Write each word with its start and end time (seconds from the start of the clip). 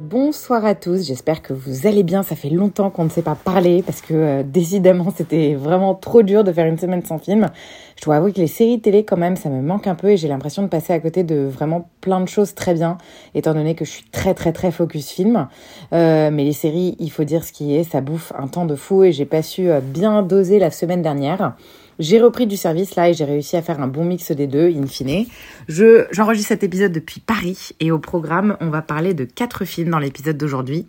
Bonsoir 0.00 0.64
à 0.64 0.74
tous, 0.74 1.06
j'espère 1.06 1.40
que 1.40 1.52
vous 1.52 1.86
allez 1.86 2.02
bien. 2.02 2.24
Ça 2.24 2.34
fait 2.34 2.50
longtemps 2.50 2.90
qu'on 2.90 3.04
ne 3.04 3.08
s'est 3.08 3.22
pas 3.22 3.36
parlé 3.36 3.80
parce 3.80 4.00
que 4.00 4.12
euh, 4.12 4.42
décidément 4.42 5.12
c'était 5.16 5.54
vraiment 5.54 5.94
trop 5.94 6.22
dur 6.24 6.42
de 6.42 6.52
faire 6.52 6.66
une 6.66 6.78
semaine 6.78 7.04
sans 7.04 7.18
film. 7.18 7.48
Je 7.96 8.04
dois 8.04 8.16
avouer 8.16 8.32
que 8.32 8.40
les 8.40 8.46
séries 8.46 8.80
télé 8.80 9.04
quand 9.04 9.16
même 9.16 9.36
ça 9.36 9.48
me 9.48 9.62
manque 9.62 9.86
un 9.86 9.94
peu 9.94 10.10
et 10.10 10.16
j'ai 10.16 10.28
l'impression 10.28 10.62
de 10.62 10.68
passer 10.68 10.92
à 10.92 11.00
côté 11.00 11.22
de 11.22 11.46
vraiment 11.46 11.88
plein 12.00 12.20
de 12.20 12.28
choses 12.28 12.54
très 12.54 12.74
bien 12.74 12.98
étant 13.34 13.54
donné 13.54 13.74
que 13.74 13.84
je 13.84 13.90
suis 13.90 14.04
très 14.04 14.34
très 14.34 14.52
très 14.52 14.70
focus 14.70 15.10
film. 15.10 15.48
Euh, 15.92 16.30
mais 16.32 16.44
les 16.44 16.52
séries, 16.52 16.96
il 16.98 17.10
faut 17.10 17.24
dire 17.24 17.44
ce 17.44 17.52
qui 17.52 17.74
est, 17.74 17.84
ça 17.84 18.00
bouffe 18.00 18.32
un 18.38 18.48
temps 18.48 18.66
de 18.66 18.76
fou 18.76 19.04
et 19.04 19.12
j'ai 19.12 19.24
pas 19.26 19.42
su 19.42 19.70
euh, 19.70 19.80
bien 19.80 20.22
doser 20.22 20.58
la 20.58 20.70
semaine 20.70 21.02
dernière. 21.02 21.54
J'ai 21.98 22.20
repris 22.20 22.46
du 22.46 22.56
service 22.56 22.96
là 22.96 23.08
et 23.08 23.14
j'ai 23.14 23.24
réussi 23.24 23.56
à 23.56 23.62
faire 23.62 23.80
un 23.80 23.86
bon 23.86 24.04
mix 24.04 24.32
des 24.32 24.46
deux, 24.46 24.68
in 24.68 24.86
fine. 24.86 25.26
Je, 25.68 26.06
j'enregistre 26.10 26.48
cet 26.48 26.64
épisode 26.64 26.92
depuis 26.92 27.20
Paris 27.20 27.70
et 27.78 27.92
au 27.92 27.98
programme, 27.98 28.56
on 28.60 28.68
va 28.68 28.82
parler 28.82 29.14
de 29.14 29.24
quatre 29.24 29.64
films 29.64 29.90
dans 29.90 30.00
l'épisode 30.00 30.36
d'aujourd'hui. 30.36 30.86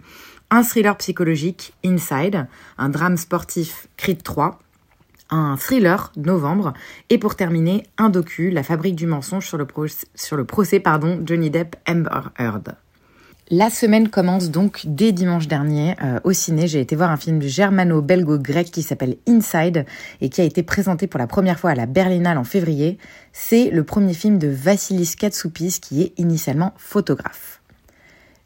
Un 0.50 0.64
thriller 0.64 0.95
psychologique, 0.98 1.73
Inside, 1.84 2.47
un 2.78 2.90
drame 2.90 3.17
sportif, 3.17 3.88
Creed 3.97 4.23
3, 4.23 4.59
un 5.30 5.56
thriller, 5.58 6.12
Novembre, 6.18 6.73
et 7.09 7.18
pour 7.18 7.36
terminer, 7.36 7.84
un 7.98 8.09
docu, 8.09 8.50
La 8.50 8.64
fabrique 8.64 8.95
du 8.95 9.08
mensonge 9.08 9.48
sur 9.48 9.58
le, 9.58 10.45
procès 10.45 10.80
pardon, 10.80 11.22
Johnny 11.26 11.50
Depp 11.50 11.76
Amber 11.88 12.30
Heard. 12.38 12.76
La 13.52 13.70
semaine 13.70 14.09
commence 14.09 14.50
donc 14.50 14.81
dès 14.86 15.12
dimanche 15.12 15.48
dernier 15.48 15.96
euh, 16.03 16.20
au 16.23 16.34
ciné. 16.34 16.66
J'ai 16.66 16.80
été 16.80 16.96
voir 16.96 17.12
un 17.12 17.18
film 17.18 17.44
germano-belgo-grec 17.44 18.72
qui 18.72 18.81
s'appelle 18.81 19.18
Inside 19.28 19.86
et 20.20 20.30
qui 20.30 20.42
a 20.42 20.46
été 20.46 20.64
présenté 20.64 21.06
pour 21.06 21.20
la 21.20 21.28
première 21.28 21.59
fois 21.59 21.70
à 21.70 21.76
la 21.76 21.86
Berlinale 21.86 22.40
en 22.40 22.44
février. 22.44 22.98
C'est 23.34 23.70
le 23.70 23.84
premier 23.84 24.16
film 24.16 24.40
de 24.40 24.48
Vassilis 24.48 25.16
Katsoupis 25.16 25.80
qui 25.80 26.02
est 26.02 26.14
initialement 26.18 26.73
photographe. 26.78 27.62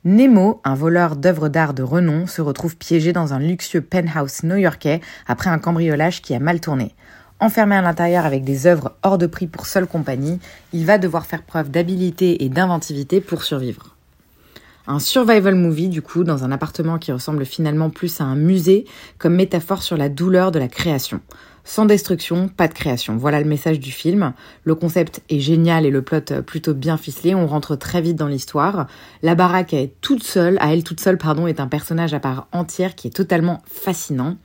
Nemo, 0.06 0.62
un 0.64 0.76
voleur 0.76 1.18
d'œuvres 1.18 1.50
d'art 1.50 1.74
de 1.74 1.84
renom, 1.84 2.26
se 2.26 2.42
retrouve 2.42 2.78
piégé 2.78 3.12
dans 3.12 3.34
un 3.34 3.40
luxueux 3.40 3.82
penthouse 3.82 4.44
new-yorkais 4.44 5.02
après 5.28 5.50
un 5.50 5.60
cambriolage 5.60 6.22
qui 6.22 6.34
a 6.34 6.40
mal 6.40 6.62
tourné. 6.62 6.96
Enfermé 7.42 7.76
à 7.76 7.82
l'intérieur 7.82 8.26
avec 8.26 8.46
des 8.46 8.66
œuvres 8.66 8.96
hors 9.04 9.18
de 9.18 9.28
prix 9.28 9.48
pour 9.48 9.66
seule 9.66 9.88
compagnie, 9.88 10.40
il 10.72 10.86
va 10.86 11.00
devoir 11.00 11.26
faire 11.26 11.44
preuve 11.44 11.70
d'habileté 11.70 12.46
et 12.46 12.48
d'inventivité 12.48 13.20
pour 13.20 13.44
survivre. 13.44 13.98
Un 14.88 15.00
survival 15.00 15.56
movie, 15.56 15.90
du 15.90 16.02
coup, 16.02 16.24
dans 16.24 16.46
un 16.46 16.52
appartement 16.54 16.98
qui 16.98 17.12
ressemble 17.12 17.46
finalement 17.46 17.90
plus 17.90 18.22
à 18.22 18.24
un 18.24 18.36
musée, 18.36 18.86
comme 19.18 19.36
métaphore 19.36 19.84
sur 19.84 19.98
la 19.98 20.08
douleur 20.08 20.54
de 20.54 20.60
la 20.60 20.70
création. 20.70 21.20
Sans 21.70 21.86
destruction, 21.86 22.48
pas 22.48 22.68
de 22.68 22.74
création. 22.74 23.16
Voilà 23.18 23.40
le 23.40 23.48
message 23.48 23.80
du 23.80 23.92
film. 23.92 24.34
Le 24.64 24.74
concept 24.74 25.22
est 25.30 25.40
génial 25.40 25.86
et 25.86 25.92
le 25.92 26.02
plot 26.02 26.42
plutôt 26.42 26.74
bien 26.74 26.98
ficelé. 26.98 27.36
On 27.36 27.46
rentre 27.46 27.76
très 27.76 28.02
vite 28.02 28.16
dans 28.16 28.28
l'histoire. 28.28 28.88
La 29.22 29.36
baraque 29.36 29.76
est 29.76 29.94
toute 30.02 30.24
seule, 30.24 30.58
à 30.62 30.74
elle 30.74 30.84
toute 30.84 31.00
seule, 31.00 31.20
pardon, 31.20 31.46
est 31.46 31.60
un 31.60 31.68
personnage 31.68 32.16
à 32.16 32.20
part 32.20 32.48
entière 32.54 32.96
qui 32.96 33.06
est 33.06 33.12
totalement 33.12 33.62
fascinant. 33.68 34.38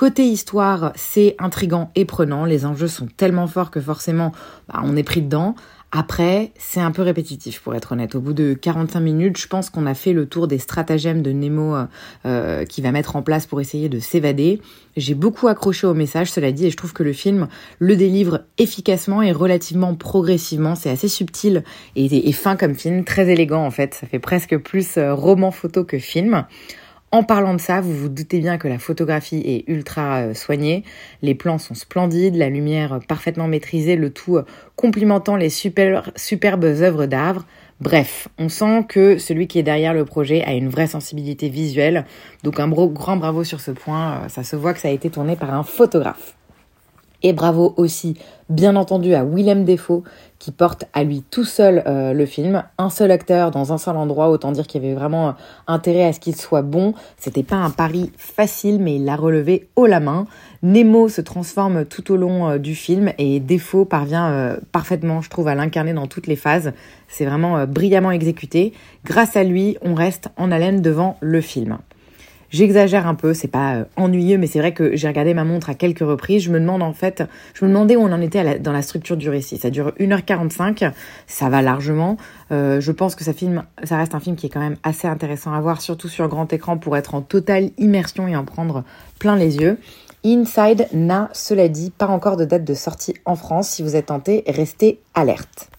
Côté 0.00 0.24
histoire, 0.24 0.94
c'est 0.94 1.36
intrigant 1.38 1.90
et 1.94 2.06
prenant. 2.06 2.46
Les 2.46 2.64
enjeux 2.64 2.88
sont 2.88 3.06
tellement 3.18 3.46
forts 3.46 3.70
que 3.70 3.82
forcément, 3.82 4.32
bah, 4.66 4.80
on 4.82 4.96
est 4.96 5.02
pris 5.02 5.20
dedans. 5.20 5.54
Après, 5.92 6.52
c'est 6.58 6.80
un 6.80 6.90
peu 6.90 7.02
répétitif 7.02 7.60
pour 7.60 7.74
être 7.74 7.92
honnête. 7.92 8.14
Au 8.14 8.20
bout 8.20 8.32
de 8.32 8.54
45 8.54 8.98
minutes, 8.98 9.36
je 9.36 9.46
pense 9.46 9.68
qu'on 9.68 9.84
a 9.84 9.92
fait 9.92 10.14
le 10.14 10.24
tour 10.24 10.48
des 10.48 10.56
stratagèmes 10.56 11.20
de 11.20 11.32
Nemo 11.32 11.76
euh, 11.76 11.84
euh, 12.24 12.64
qu'il 12.64 12.82
va 12.82 12.92
mettre 12.92 13.14
en 13.14 13.20
place 13.20 13.44
pour 13.44 13.60
essayer 13.60 13.90
de 13.90 13.98
s'évader. 13.98 14.62
J'ai 14.96 15.12
beaucoup 15.12 15.48
accroché 15.48 15.86
au 15.86 15.92
message, 15.92 16.32
cela 16.32 16.50
dit, 16.50 16.64
et 16.64 16.70
je 16.70 16.78
trouve 16.78 16.94
que 16.94 17.02
le 17.02 17.12
film 17.12 17.48
le 17.78 17.94
délivre 17.94 18.40
efficacement 18.56 19.20
et 19.20 19.32
relativement 19.32 19.94
progressivement. 19.94 20.76
C'est 20.76 20.88
assez 20.88 21.08
subtil 21.08 21.62
et, 21.94 22.26
et 22.26 22.32
fin 22.32 22.56
comme 22.56 22.74
film, 22.74 23.04
très 23.04 23.28
élégant 23.28 23.66
en 23.66 23.70
fait. 23.70 23.92
Ça 23.92 24.06
fait 24.06 24.18
presque 24.18 24.56
plus 24.56 24.96
euh, 24.96 25.12
roman 25.12 25.50
photo 25.50 25.84
que 25.84 25.98
film. 25.98 26.46
En 27.12 27.24
parlant 27.24 27.54
de 27.54 27.60
ça, 27.60 27.80
vous 27.80 27.92
vous 27.92 28.08
doutez 28.08 28.38
bien 28.38 28.56
que 28.56 28.68
la 28.68 28.78
photographie 28.78 29.42
est 29.44 29.68
ultra 29.68 30.20
euh, 30.20 30.34
soignée, 30.34 30.84
les 31.22 31.34
plans 31.34 31.58
sont 31.58 31.74
splendides, 31.74 32.36
la 32.36 32.48
lumière 32.48 32.92
euh, 32.92 32.98
parfaitement 33.00 33.48
maîtrisée, 33.48 33.96
le 33.96 34.10
tout 34.10 34.36
euh, 34.36 34.44
complimentant 34.76 35.34
les 35.34 35.50
super, 35.50 36.12
superbes 36.14 36.64
œuvres 36.64 37.06
d'art. 37.06 37.44
Bref, 37.80 38.28
on 38.38 38.48
sent 38.48 38.84
que 38.88 39.18
celui 39.18 39.48
qui 39.48 39.58
est 39.58 39.64
derrière 39.64 39.92
le 39.92 40.04
projet 40.04 40.44
a 40.44 40.52
une 40.52 40.68
vraie 40.68 40.86
sensibilité 40.86 41.48
visuelle, 41.48 42.04
donc 42.44 42.60
un 42.60 42.68
bro- 42.68 42.90
grand 42.90 43.16
bravo 43.16 43.42
sur 43.42 43.60
ce 43.60 43.72
point, 43.72 44.28
ça 44.28 44.44
se 44.44 44.54
voit 44.54 44.72
que 44.72 44.78
ça 44.80 44.86
a 44.88 44.92
été 44.92 45.10
tourné 45.10 45.34
par 45.34 45.52
un 45.52 45.64
photographe. 45.64 46.36
Et 47.22 47.34
bravo 47.34 47.74
aussi, 47.76 48.16
bien 48.48 48.76
entendu, 48.76 49.14
à 49.14 49.24
Willem 49.24 49.64
Defoe, 49.64 50.02
qui 50.38 50.52
porte 50.52 50.86
à 50.94 51.04
lui 51.04 51.22
tout 51.30 51.44
seul 51.44 51.82
euh, 51.86 52.14
le 52.14 52.24
film. 52.24 52.64
Un 52.78 52.88
seul 52.88 53.10
acteur 53.10 53.50
dans 53.50 53.74
un 53.74 53.78
seul 53.78 53.96
endroit, 53.96 54.30
autant 54.30 54.52
dire 54.52 54.66
qu'il 54.66 54.82
y 54.82 54.86
avait 54.86 54.94
vraiment 54.94 55.28
euh, 55.28 55.32
intérêt 55.66 56.04
à 56.04 56.12
ce 56.14 56.20
qu'il 56.20 56.34
soit 56.34 56.62
bon. 56.62 56.94
C'était 57.18 57.42
pas 57.42 57.56
un 57.56 57.68
pari 57.68 58.10
facile, 58.16 58.78
mais 58.80 58.96
il 58.96 59.04
l'a 59.04 59.16
relevé 59.16 59.68
haut 59.76 59.84
la 59.84 60.00
main. 60.00 60.24
Nemo 60.62 61.10
se 61.10 61.20
transforme 61.20 61.84
tout 61.84 62.10
au 62.10 62.16
long 62.16 62.48
euh, 62.48 62.58
du 62.58 62.74
film 62.74 63.12
et 63.18 63.38
Defoe 63.38 63.84
parvient 63.84 64.56
parfaitement, 64.72 65.20
je 65.20 65.28
trouve, 65.28 65.48
à 65.48 65.54
l'incarner 65.54 65.92
dans 65.92 66.06
toutes 66.06 66.26
les 66.26 66.36
phases. 66.36 66.72
C'est 67.06 67.26
vraiment 67.26 67.66
brillamment 67.66 68.10
exécuté. 68.10 68.72
Grâce 69.04 69.36
à 69.36 69.44
lui, 69.44 69.76
on 69.82 69.94
reste 69.94 70.28
en 70.38 70.50
haleine 70.50 70.80
devant 70.80 71.18
le 71.20 71.42
film. 71.42 71.78
J'exagère 72.50 73.06
un 73.06 73.14
peu, 73.14 73.32
c'est 73.32 73.48
pas 73.48 73.74
euh, 73.76 73.84
ennuyeux, 73.96 74.36
mais 74.36 74.48
c'est 74.48 74.58
vrai 74.58 74.74
que 74.74 74.96
j'ai 74.96 75.06
regardé 75.06 75.34
ma 75.34 75.44
montre 75.44 75.70
à 75.70 75.74
quelques 75.74 76.00
reprises. 76.00 76.42
Je 76.42 76.50
me 76.50 76.58
demande 76.58 76.82
en 76.82 76.92
fait, 76.92 77.22
je 77.54 77.64
me 77.64 77.70
demandais 77.70 77.94
où 77.94 78.00
on 78.00 78.12
en 78.12 78.20
était 78.20 78.42
la- 78.42 78.58
dans 78.58 78.72
la 78.72 78.82
structure 78.82 79.16
du 79.16 79.30
récit. 79.30 79.56
Ça 79.56 79.70
dure 79.70 79.92
1h45, 80.00 80.90
ça 81.28 81.48
va 81.48 81.62
largement. 81.62 82.16
Euh, 82.50 82.80
je 82.80 82.90
pense 82.90 83.14
que 83.14 83.22
ça, 83.22 83.32
ça 83.84 83.96
reste 83.96 84.14
un 84.16 84.20
film 84.20 84.34
qui 84.34 84.46
est 84.46 84.50
quand 84.50 84.60
même 84.60 84.76
assez 84.82 85.06
intéressant 85.06 85.52
à 85.52 85.60
voir, 85.60 85.80
surtout 85.80 86.08
sur 86.08 86.26
grand 86.28 86.52
écran, 86.52 86.76
pour 86.76 86.96
être 86.96 87.14
en 87.14 87.22
totale 87.22 87.70
immersion 87.78 88.26
et 88.26 88.34
en 88.34 88.44
prendre 88.44 88.82
plein 89.20 89.36
les 89.36 89.56
yeux. 89.58 89.78
Inside 90.24 90.88
n'a, 90.92 91.30
cela 91.32 91.68
dit, 91.68 91.90
pas 91.96 92.08
encore 92.08 92.36
de 92.36 92.44
date 92.44 92.64
de 92.64 92.74
sortie 92.74 93.14
en 93.24 93.36
France. 93.36 93.68
Si 93.70 93.82
vous 93.82 93.96
êtes 93.96 94.06
tenté, 94.06 94.42
restez 94.48 95.00
alerte. 95.14 95.69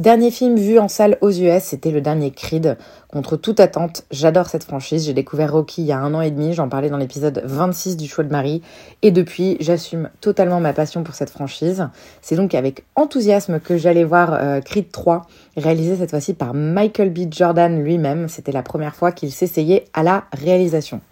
Dernier 0.00 0.30
film 0.30 0.56
vu 0.56 0.78
en 0.78 0.88
salle 0.88 1.18
aux 1.20 1.30
US, 1.30 1.62
c'était 1.62 1.90
le 1.90 2.00
dernier 2.00 2.30
Creed. 2.30 2.78
Contre 3.08 3.36
toute 3.36 3.60
attente, 3.60 4.04
j'adore 4.10 4.46
cette 4.46 4.64
franchise. 4.64 5.04
J'ai 5.04 5.12
découvert 5.12 5.52
Rocky 5.52 5.82
il 5.82 5.88
y 5.88 5.92
a 5.92 5.98
un 5.98 6.14
an 6.14 6.22
et 6.22 6.30
demi, 6.30 6.54
j'en 6.54 6.70
parlais 6.70 6.88
dans 6.88 6.96
l'épisode 6.96 7.42
26 7.44 7.98
du 7.98 8.08
choix 8.08 8.24
de 8.24 8.30
Marie. 8.30 8.62
Et 9.02 9.10
depuis, 9.10 9.58
j'assume 9.60 10.08
totalement 10.22 10.58
ma 10.58 10.72
passion 10.72 11.02
pour 11.02 11.14
cette 11.14 11.28
franchise. 11.28 11.86
C'est 12.22 12.36
donc 12.36 12.54
avec 12.54 12.84
enthousiasme 12.96 13.60
que 13.60 13.76
j'allais 13.76 14.04
voir 14.04 14.32
euh, 14.32 14.62
Creed 14.62 14.90
3, 14.90 15.26
réalisé 15.58 15.96
cette 15.96 16.08
fois-ci 16.08 16.32
par 16.32 16.54
Michael 16.54 17.10
B. 17.10 17.30
Jordan 17.30 17.84
lui-même. 17.84 18.30
C'était 18.30 18.52
la 18.52 18.62
première 18.62 18.94
fois 18.94 19.12
qu'il 19.12 19.30
s'essayait 19.30 19.84
à 19.92 20.02
la 20.02 20.24
réalisation. 20.32 21.02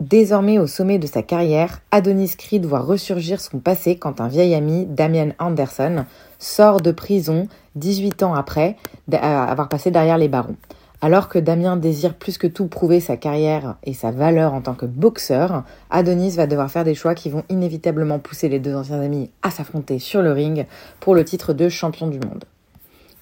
Désormais 0.00 0.58
au 0.58 0.66
sommet 0.66 0.98
de 0.98 1.06
sa 1.06 1.22
carrière, 1.22 1.80
Adonis 1.92 2.34
Creed 2.36 2.66
voit 2.66 2.80
ressurgir 2.80 3.40
son 3.40 3.58
passé 3.58 3.96
quand 3.96 4.20
un 4.20 4.26
vieil 4.26 4.54
ami, 4.54 4.86
Damian 4.86 5.30
Anderson, 5.38 6.04
sort 6.40 6.80
de 6.80 6.90
prison 6.90 7.46
18 7.76 8.24
ans 8.24 8.34
après 8.34 8.76
avoir 9.12 9.68
passé 9.68 9.92
derrière 9.92 10.18
les 10.18 10.28
barons. 10.28 10.56
Alors 11.00 11.28
que 11.28 11.38
Damien 11.38 11.76
désire 11.76 12.14
plus 12.14 12.38
que 12.38 12.46
tout 12.46 12.66
prouver 12.66 12.98
sa 12.98 13.16
carrière 13.16 13.76
et 13.84 13.94
sa 13.94 14.10
valeur 14.10 14.54
en 14.54 14.62
tant 14.62 14.74
que 14.74 14.86
boxeur, 14.86 15.62
Adonis 15.90 16.30
va 16.30 16.46
devoir 16.46 16.70
faire 16.70 16.84
des 16.84 16.94
choix 16.94 17.14
qui 17.14 17.30
vont 17.30 17.44
inévitablement 17.48 18.18
pousser 18.18 18.48
les 18.48 18.58
deux 18.58 18.74
anciens 18.74 19.00
amis 19.00 19.30
à 19.42 19.50
s'affronter 19.50 19.98
sur 19.98 20.22
le 20.22 20.32
ring 20.32 20.66
pour 21.00 21.14
le 21.14 21.24
titre 21.24 21.52
de 21.52 21.68
champion 21.68 22.08
du 22.08 22.18
monde. 22.18 22.44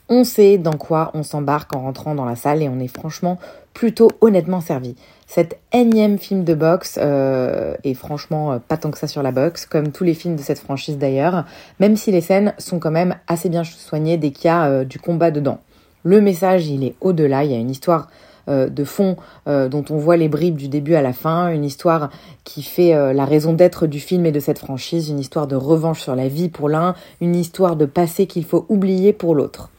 On 0.08 0.25
sait 0.25 0.58
dans 0.58 0.72
quoi 0.72 1.10
on 1.14 1.22
s'embarque 1.22 1.75
en 1.75 1.82
rentrant 1.82 2.14
dans 2.14 2.25
la 2.25 2.37
salle 2.37 2.62
et 2.62 2.69
on 2.69 2.81
est 2.81 2.88
franchement 2.88 3.38
plutôt 3.72 4.10
honnêtement 4.20 4.60
servi. 4.60 4.94
Cet 5.26 5.58
énième 5.72 6.19
film 6.19 6.44
de 6.44 6.54
boxe 6.54 6.99
euh, 7.00 7.75
est 7.84 7.94
franchement 7.94 8.52
euh, 8.52 8.58
pas 8.58 8.76
tant 8.76 8.90
que 8.90 8.99
ça 8.99 9.06
sur 9.06 9.22
la 9.22 9.32
boxe, 9.32 9.64
comme 9.64 9.93
tous 9.93 10.04
les 10.04 10.14
films 10.14 10.37
de 10.37 10.43
cette 10.43 10.58
franchise 10.58 10.99
d'ailleurs, 10.99 11.44
même 11.81 11.96
si 11.96 12.12
les 12.12 12.20
scènes 12.20 12.52
sont 12.58 12.78
quand 12.78 12.90
même 12.90 13.16
assez 13.28 13.49
bien 13.49 13.64
soignées 13.64 14.19
dès 14.19 14.31
qu'il 14.31 14.46
y 14.46 14.50
a 14.50 14.66
euh, 14.66 14.84
du 14.84 14.99
combat 14.99 15.31
dedans. 15.31 15.60
Le 16.02 16.20
message, 16.20 16.66
il 16.66 16.84
est 16.84 16.94
au-delà, 17.00 17.44
il 17.44 17.52
y 17.52 17.55
a 17.55 17.58
une 17.58 17.70
histoire 17.70 18.08
de 18.48 18.82
fond 18.82 19.14
dont 19.46 19.84
on 19.88 19.98
voit 19.98 20.16
les 20.16 20.28
bribes 20.28 20.56
du 20.56 20.66
début 20.66 20.96
à 20.96 21.00
la 21.00 21.12
fin, 21.12 21.50
une 21.50 21.64
histoire 21.64 22.10
qui 22.43 22.64
fait 22.64 23.14
la 23.14 23.25
raison 23.25 23.52
d'être 23.52 23.87
du 23.87 24.00
film 24.00 24.26
et 24.26 24.32
de 24.32 24.40
cette 24.40 24.58
franchise, 24.58 25.10
une 25.10 25.20
histoire 25.20 25.46
de 25.46 25.55
revanche 25.55 26.00
sur 26.00 26.16
la 26.16 26.26
vie 26.26 26.48
pour 26.48 26.69
l'un, 26.69 26.96
une 27.20 27.37
histoire 27.37 27.76
de 27.76 27.87
passé 27.87 28.26
qu'il 28.26 28.44
faut 28.44 28.66
oublier 28.69 29.12
pour 29.12 29.37
l'autre. 29.37 29.70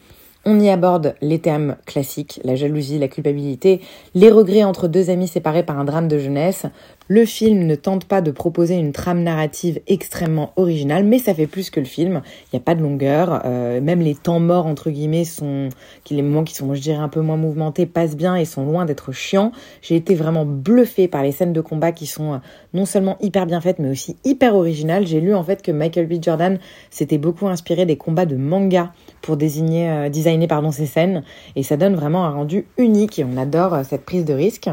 On 0.46 0.60
y 0.60 0.70
aborde 0.70 1.16
les 1.22 1.40
thèmes 1.40 1.78
classiques, 1.86 2.42
la 2.44 2.56
jalousie, 2.56 3.00
la 3.00 3.08
culpabilité, 3.08 3.80
les 4.14 4.30
regrets 4.30 4.66
entre 4.66 4.90
deux 4.90 5.10
amis 5.10 5.30
séparés 5.30 5.64
par 5.64 5.80
un 5.80 5.86
drame 5.86 6.10
de 6.10 6.20
jeunesse. 6.20 6.66
Le 7.10 7.26
film 7.26 7.68
ne 7.68 7.76
tente 7.76 8.06
pas 8.06 8.22
de 8.22 8.32
proposer 8.32 8.76
une 8.76 8.94
trame 8.94 9.24
narrative 9.24 9.82
extrêmement 9.88 10.54
originale, 10.56 11.04
mais 11.04 11.20
ça 11.20 11.34
fait 11.34 11.48
plus 11.48 11.70
que 11.70 11.82
le 11.82 11.86
film. 11.86 12.22
Il 12.46 12.56
n'y 12.56 12.60
a 12.60 12.64
pas 12.64 12.76
de 12.76 12.82
longueur, 12.82 13.42
euh, 13.44 13.82
même 13.82 14.00
les 14.00 14.16
temps 14.16 14.40
morts 14.40 14.68
entre 14.68 14.90
guillemets 14.90 15.26
sont, 15.26 15.68
les 16.10 16.22
moments 16.22 16.46
qui 16.46 16.56
sont, 16.56 16.74
je 16.74 16.82
dirais, 16.82 17.00
un 17.00 17.10
peu 17.10 17.20
moins 17.20 17.36
mouvementés, 17.36 17.86
passent 17.86 18.16
bien 18.16 18.36
et 18.36 18.46
sont 18.46 18.66
loin 18.66 18.86
d'être 18.86 19.12
chiants. 19.12 19.52
J'ai 19.82 19.98
été 19.98 20.16
vraiment 20.16 20.46
bluffée 20.46 21.10
par 21.10 21.24
les 21.24 21.34
scènes 21.34 21.52
de 21.52 21.60
combat 21.62 21.92
qui 21.92 22.06
sont 22.06 22.36
euh, 22.36 22.38
non 22.74 22.86
seulement 22.86 23.18
hyper 23.20 23.48
bien 23.48 23.60
faites, 23.60 23.80
mais 23.80 23.90
aussi 23.90 24.16
hyper 24.24 24.56
originales. 24.56 25.06
J'ai 25.06 25.20
lu 25.20 25.36
en 25.36 25.44
fait 25.44 25.62
que 25.62 25.72
Michael 25.72 26.08
B. 26.08 26.24
Jordan 26.24 26.58
s'était 26.90 27.18
beaucoup 27.18 27.48
inspiré 27.48 27.86
des 27.86 27.98
combats 27.98 28.26
de 28.26 28.38
manga 28.38 28.94
pour 29.22 29.36
désigner, 29.36 29.90
euh, 29.90 30.10
designer 30.10 30.48
pardon, 30.48 30.72
ces 30.72 30.86
scènes. 30.86 31.24
Et 31.58 31.64
ça 31.64 31.76
donne 31.76 31.96
vraiment 31.96 32.26
un 32.26 32.32
rendu 32.32 32.66
unique 32.78 33.20
et 33.20 33.26
on 33.26 33.36
adore 33.36 33.74
euh, 33.74 33.84
cette 33.84 34.06
prise 34.06 34.24
de 34.24 34.34
risque. 34.34 34.70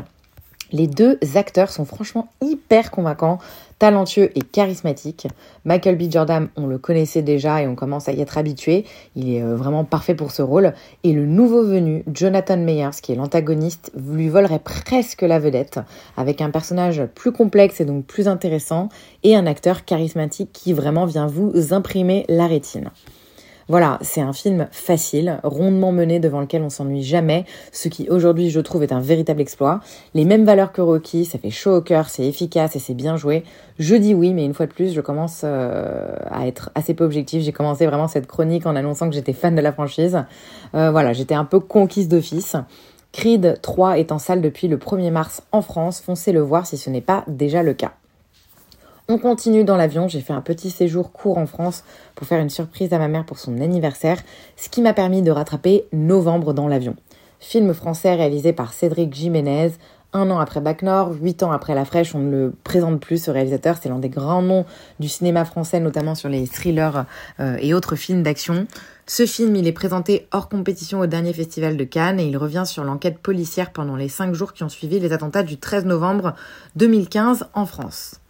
Les 0.73 0.87
deux 0.87 1.19
acteurs 1.35 1.71
sont 1.71 1.85
franchement 1.85 2.29
hyper 2.41 2.91
convaincants, 2.91 3.39
talentueux 3.79 4.31
et 4.37 4.43
charismatiques. 4.43 5.27
Michael 5.65 5.97
B. 5.97 6.11
Jordan, 6.11 6.49
on 6.57 6.67
le 6.67 6.79
connaissait 6.79 7.23
déjà 7.23 7.63
et 7.63 7.67
on 7.67 7.75
commence 7.75 8.09
à 8.09 8.13
y 8.13 8.21
être 8.21 8.39
habitué. 8.39 8.85
Il 9.17 9.35
est 9.35 9.43
euh, 9.43 9.57
vraiment 9.57 9.85
parfait 9.85 10.15
pour 10.15 10.31
ce 10.31 10.43
rôle. 10.43 10.75
Et 11.03 11.13
le 11.13 11.27
nouveau 11.27 11.65
venu, 11.65 12.05
Jonathan 12.13 12.59
Meyers, 12.59 13.01
qui 13.03 13.13
est 13.13 13.17
l'antagoniste, 13.17 13.91
lui 13.97 14.29
volerait 14.29 14.61
presque 14.61 15.23
la 15.23 15.39
vedette, 15.39 15.81
avec 16.17 16.41
un 16.41 16.51
personnage 16.51 17.03
plus 17.15 17.33
complexe 17.33 17.81
et 17.81 17.85
donc 17.85 18.05
plus 18.05 18.29
intéressant, 18.29 18.91
et 19.25 19.35
un 19.35 19.47
acteur 19.47 19.85
charismatique 19.85 20.51
qui 20.53 20.73
vraiment 20.73 21.07
vient 21.07 21.27
vous 21.27 21.73
imprimer 21.73 22.25
la 22.29 22.47
rétine. 22.47 22.91
Voilà, 23.71 24.01
c'est 24.01 24.21
un 24.21 24.33
film 24.33 24.67
facile, 24.73 25.39
rondement 25.45 25.93
mené 25.93 26.19
devant 26.19 26.41
lequel 26.41 26.63
on 26.63 26.71
s'ennuie 26.71 27.05
jamais, 27.05 27.45
ce 27.71 27.87
qui 27.87 28.09
aujourd'hui 28.11 28.51
je 28.51 28.59
trouve 28.59 28.83
est 28.83 28.91
un 28.91 28.99
véritable 28.99 29.41
exploit. 29.41 29.79
Les 30.13 30.25
mêmes 30.25 30.45
valeurs 30.45 30.73
que 30.73 30.81
Rocky, 30.81 31.25
ça 31.25 31.39
fait 31.39 31.51
chaud 31.51 31.77
au 31.77 31.81
cœur, 31.81 32.09
c'est 32.09 32.27
efficace 32.27 32.75
et 32.75 32.81
c'est 32.81 32.95
bien 32.95 33.17
joué. 33.17 33.45
Je 33.79 33.95
dis 33.95 34.13
oui, 34.13 34.35
mais 34.35 34.45
une 34.45 34.55
fois 34.55 34.67
de 34.67 34.73
plus, 34.73 34.93
je 34.93 35.01
commence 35.01 35.43
euh, 35.45 36.17
à 36.33 36.49
être 36.49 36.71
assez 36.75 36.95
peu 36.95 37.05
objectif. 37.05 37.45
J'ai 37.45 37.53
commencé 37.53 37.87
vraiment 37.87 38.09
cette 38.09 38.27
chronique 38.27 38.67
en 38.67 38.75
annonçant 38.75 39.09
que 39.09 39.15
j'étais 39.15 39.33
fan 39.33 39.55
de 39.55 39.61
la 39.61 39.71
franchise. 39.71 40.25
Euh, 40.75 40.91
voilà, 40.91 41.13
j'étais 41.13 41.37
un 41.37 41.45
peu 41.45 41.61
conquise 41.61 42.09
d'office. 42.09 42.57
Creed 43.13 43.61
3 43.63 44.01
est 44.01 44.11
en 44.11 44.19
salle 44.19 44.41
depuis 44.41 44.67
le 44.67 44.79
1er 44.79 45.13
mars 45.13 45.45
en 45.53 45.63
France. 45.63 46.01
Foncez 46.01 46.33
le 46.33 46.41
voir 46.41 46.67
si 46.67 46.77
ce 46.77 46.91
n'est 46.91 47.01
pas 47.01 47.23
déjà 47.29 47.63
le 47.63 47.75
cas. 47.75 47.93
On 49.13 49.19
continue 49.19 49.65
dans 49.65 49.77
l'avion, 49.77 50.07
j'ai 50.07 50.21
fait 50.21 50.33
un 50.33 50.41
petit 50.41 50.71
séjour 50.71 51.11
court 51.11 51.39
en 51.39 51.47
France 51.47 51.83
pour 52.15 52.29
faire 52.29 52.41
une 52.41 52.49
surprise 52.49 52.93
à 52.93 52.99
ma 53.01 53.09
mère 53.09 53.25
pour 53.25 53.41
son 53.41 53.61
anniversaire, 53.61 54.23
ce 54.55 54.69
qui 54.69 54.81
m'a 54.81 54.93
permis 54.93 55.21
de 55.21 55.33
rattraper 55.33 55.87
Novembre 55.93 56.55
dans 56.55 56.69
l'avion. 56.69 56.95
Film 57.41 57.75
français 57.75 58.15
réalisé 58.15 58.53
par 58.53 58.73
Cédric 58.73 59.13
Jiménez, 59.13 59.73
un 60.13 60.31
an 60.31 60.39
après 60.39 60.61
Bac 60.61 60.83
Nord, 60.83 61.15
huit 61.21 61.43
ans 61.43 61.51
après 61.51 61.75
La 61.75 61.85
Fraîche, 61.85 62.15
on 62.15 62.21
ne 62.21 62.31
le 62.31 62.55
présente 62.63 63.01
plus 63.01 63.25
ce 63.25 63.33
réalisateur, 63.33 63.79
c'est 63.83 63.89
l'un 63.89 63.99
des 63.99 64.11
grands 64.11 64.43
noms 64.43 64.65
du 65.01 65.09
cinéma 65.09 65.45
français, 65.45 65.81
notamment 65.81 66.15
sur 66.15 66.29
les 66.29 66.47
thrillers 66.47 67.05
euh, 67.41 67.57
et 67.61 67.75
autres 67.75 67.97
films 67.97 68.23
d'action. 68.23 68.69
Ce 69.09 69.27
film, 69.27 69.57
il 69.57 69.67
est 69.67 69.73
présenté 69.73 70.29
hors 70.31 70.49
compétition 70.49 71.01
au 71.01 71.07
dernier 71.07 71.33
festival 71.33 71.77
de 71.77 71.83
Cannes 71.83 72.21
et 72.21 72.29
il 72.29 72.37
revient 72.37 72.63
sur 72.65 72.85
l'enquête 72.85 73.19
policière 73.19 73.73
pendant 73.73 73.97
les 73.97 74.09
cinq 74.09 74.35
jours 74.35 74.53
qui 74.53 74.63
ont 74.63 74.69
suivi 74.69 75.01
les 75.01 75.13
attentats 75.13 75.43
du 75.43 75.59
13 75.59 75.85
novembre 75.85 76.35
2015 76.77 77.49
en 77.55 77.67
France. 77.67 78.21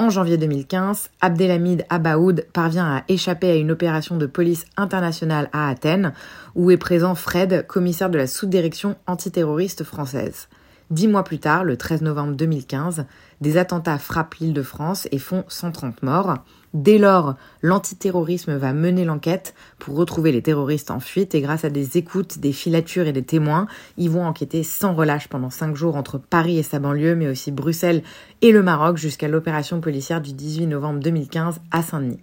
En 0.00 0.08
janvier 0.08 0.38
2015, 0.38 1.10
Abdelhamid 1.20 1.84
Abaoud 1.90 2.46
parvient 2.54 2.86
à 2.86 3.04
échapper 3.08 3.50
à 3.50 3.56
une 3.56 3.70
opération 3.70 4.16
de 4.16 4.24
police 4.24 4.64
internationale 4.78 5.50
à 5.52 5.68
Athènes, 5.68 6.14
où 6.54 6.70
est 6.70 6.78
présent 6.78 7.14
Fred, 7.14 7.66
commissaire 7.66 8.08
de 8.08 8.16
la 8.16 8.26
sous-direction 8.26 8.96
antiterroriste 9.06 9.84
française. 9.84 10.48
Dix 10.88 11.06
mois 11.06 11.22
plus 11.22 11.38
tard, 11.38 11.64
le 11.64 11.76
13 11.76 12.00
novembre 12.00 12.32
2015, 12.32 13.04
des 13.42 13.58
attentats 13.58 13.98
frappent 13.98 14.36
l'île 14.36 14.54
de 14.54 14.62
France 14.62 15.06
et 15.12 15.18
font 15.18 15.44
130 15.48 16.02
morts. 16.02 16.38
Dès 16.72 16.98
lors, 16.98 17.34
l'antiterrorisme 17.62 18.56
va 18.56 18.72
mener 18.72 19.04
l'enquête 19.04 19.54
pour 19.80 19.96
retrouver 19.96 20.30
les 20.30 20.42
terroristes 20.42 20.92
en 20.92 21.00
fuite 21.00 21.34
et 21.34 21.40
grâce 21.40 21.64
à 21.64 21.70
des 21.70 21.98
écoutes, 21.98 22.38
des 22.38 22.52
filatures 22.52 23.08
et 23.08 23.12
des 23.12 23.24
témoins, 23.24 23.66
ils 23.96 24.08
vont 24.08 24.24
enquêter 24.24 24.62
sans 24.62 24.94
relâche 24.94 25.26
pendant 25.26 25.50
cinq 25.50 25.74
jours 25.74 25.96
entre 25.96 26.18
Paris 26.18 26.58
et 26.58 26.62
sa 26.62 26.78
banlieue, 26.78 27.16
mais 27.16 27.26
aussi 27.26 27.50
Bruxelles 27.50 28.04
et 28.40 28.52
le 28.52 28.62
Maroc 28.62 28.98
jusqu'à 28.98 29.26
l'opération 29.26 29.80
policière 29.80 30.20
du 30.20 30.32
18 30.32 30.68
novembre 30.68 31.00
2015 31.00 31.60
à 31.72 31.82
Saint-Denis. 31.82 32.20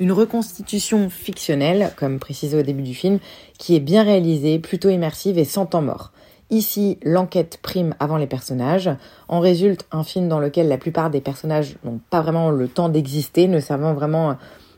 Une 0.00 0.10
reconstitution 0.10 1.08
fictionnelle, 1.08 1.92
comme 1.96 2.18
précisé 2.18 2.58
au 2.58 2.62
début 2.62 2.82
du 2.82 2.94
film, 2.94 3.20
qui 3.58 3.76
est 3.76 3.80
bien 3.80 4.02
réalisée, 4.02 4.58
plutôt 4.58 4.88
immersive 4.88 5.38
et 5.38 5.44
sans 5.44 5.66
temps 5.66 5.82
mort. 5.82 6.10
Ici, 6.52 6.98
l'enquête 7.02 7.58
prime 7.62 7.94
avant 7.98 8.18
les 8.18 8.26
personnages. 8.26 8.90
En 9.26 9.40
résulte 9.40 9.86
un 9.90 10.04
film 10.04 10.28
dans 10.28 10.38
lequel 10.38 10.68
la 10.68 10.76
plupart 10.76 11.08
des 11.08 11.22
personnages 11.22 11.76
n'ont 11.82 11.98
pas 12.10 12.20
vraiment 12.20 12.50
le 12.50 12.68
temps 12.68 12.90
d'exister, 12.90 13.48
ne 13.48 13.58
servant 13.58 13.94
vraiment 13.94 14.36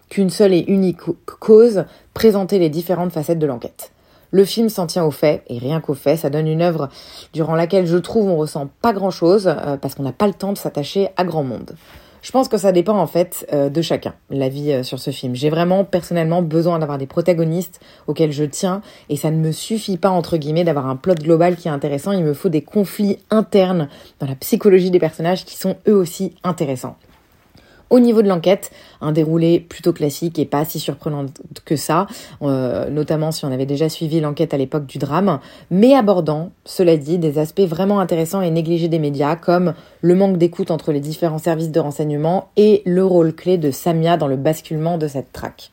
qu'une 0.08 0.30
seule 0.30 0.54
et 0.54 0.64
unique 0.68 1.00
cause, 1.40 1.84
présenter 2.14 2.60
les 2.60 2.68
différentes 2.68 3.10
facettes 3.10 3.40
de 3.40 3.46
l'enquête. 3.46 3.90
Le 4.30 4.44
film 4.44 4.68
s'en 4.68 4.86
tient 4.86 5.04
aux 5.04 5.10
faits, 5.10 5.42
et 5.48 5.58
rien 5.58 5.80
qu'aux 5.80 5.94
faits, 5.94 6.20
ça 6.20 6.30
donne 6.30 6.46
une 6.46 6.62
œuvre 6.62 6.90
durant 7.32 7.56
laquelle 7.56 7.86
je 7.86 7.96
trouve 7.96 8.28
on 8.28 8.36
ressent 8.36 8.68
pas 8.80 8.92
grand 8.92 9.10
chose, 9.10 9.48
euh, 9.48 9.76
parce 9.76 9.96
qu'on 9.96 10.04
n'a 10.04 10.12
pas 10.12 10.28
le 10.28 10.34
temps 10.34 10.52
de 10.52 10.58
s'attacher 10.58 11.08
à 11.16 11.24
grand 11.24 11.42
monde. 11.42 11.74
Je 12.24 12.32
pense 12.32 12.48
que 12.48 12.56
ça 12.56 12.72
dépend 12.72 12.96
en 12.96 13.06
fait 13.06 13.46
euh, 13.52 13.68
de 13.68 13.82
chacun, 13.82 14.14
l'avis 14.30 14.72
euh, 14.72 14.82
sur 14.82 14.98
ce 14.98 15.10
film. 15.10 15.34
J'ai 15.34 15.50
vraiment 15.50 15.84
personnellement 15.84 16.40
besoin 16.40 16.78
d'avoir 16.78 16.96
des 16.96 17.06
protagonistes 17.06 17.80
auxquels 18.06 18.32
je 18.32 18.44
tiens 18.44 18.80
et 19.10 19.16
ça 19.16 19.30
ne 19.30 19.36
me 19.36 19.52
suffit 19.52 19.98
pas 19.98 20.08
entre 20.08 20.38
guillemets 20.38 20.64
d'avoir 20.64 20.86
un 20.86 20.96
plot 20.96 21.16
global 21.16 21.54
qui 21.54 21.68
est 21.68 21.70
intéressant, 21.70 22.12
il 22.12 22.24
me 22.24 22.32
faut 22.32 22.48
des 22.48 22.62
conflits 22.62 23.18
internes 23.28 23.90
dans 24.20 24.26
la 24.26 24.36
psychologie 24.36 24.90
des 24.90 24.98
personnages 24.98 25.44
qui 25.44 25.58
sont 25.58 25.76
eux 25.86 25.94
aussi 25.94 26.34
intéressants. 26.44 26.96
Au 27.90 28.00
niveau 28.00 28.22
de 28.22 28.28
l'enquête, 28.28 28.70
un 29.00 29.12
déroulé 29.12 29.60
plutôt 29.60 29.92
classique 29.92 30.38
et 30.38 30.46
pas 30.46 30.64
si 30.64 30.80
surprenant 30.80 31.26
que 31.64 31.76
ça, 31.76 32.06
euh, 32.42 32.88
notamment 32.90 33.30
si 33.30 33.44
on 33.44 33.52
avait 33.52 33.66
déjà 33.66 33.88
suivi 33.88 34.20
l'enquête 34.20 34.54
à 34.54 34.56
l'époque 34.56 34.86
du 34.86 34.98
drame, 34.98 35.38
mais 35.70 35.94
abordant, 35.94 36.50
cela 36.64 36.96
dit, 36.96 37.18
des 37.18 37.38
aspects 37.38 37.60
vraiment 37.60 38.00
intéressants 38.00 38.40
et 38.40 38.50
négligés 38.50 38.88
des 38.88 38.98
médias, 38.98 39.36
comme 39.36 39.74
le 40.00 40.14
manque 40.14 40.38
d'écoute 40.38 40.70
entre 40.70 40.92
les 40.92 41.00
différents 41.00 41.38
services 41.38 41.70
de 41.70 41.80
renseignement 41.80 42.48
et 42.56 42.82
le 42.86 43.04
rôle 43.04 43.34
clé 43.34 43.58
de 43.58 43.70
Samia 43.70 44.16
dans 44.16 44.28
le 44.28 44.36
basculement 44.36 44.98
de 44.98 45.06
cette 45.06 45.32
traque. 45.32 45.70